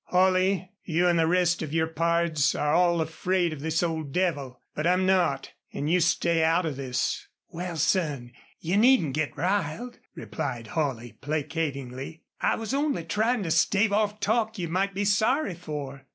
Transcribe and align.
Holley, 0.05 0.71
you 0.83 1.07
an' 1.07 1.17
the 1.17 1.27
rest 1.27 1.61
of 1.61 1.73
your 1.75 1.85
pards 1.85 2.55
are 2.55 2.73
all 2.73 3.01
afraid 3.01 3.53
of 3.53 3.59
this 3.59 3.83
old 3.83 4.11
devil. 4.11 4.59
But 4.73 4.87
I'm 4.87 5.05
not 5.05 5.51
an' 5.73 5.87
you 5.87 5.99
stay 5.99 6.43
out 6.43 6.65
of 6.65 6.75
this." 6.75 7.27
"Wal, 7.49 7.75
son, 7.77 8.31
you 8.59 8.77
needn't 8.77 9.13
git 9.13 9.37
riled," 9.37 9.99
replied 10.15 10.65
Holley, 10.69 11.19
placatingly. 11.21 12.23
"I 12.41 12.55
was 12.55 12.73
only 12.73 13.03
tryin' 13.03 13.43
to 13.43 13.51
stave 13.51 13.93
off 13.93 14.19
talk 14.19 14.57
you 14.57 14.69
might 14.69 14.95
be 14.95 15.05
sorry 15.05 15.53
for." 15.53 16.07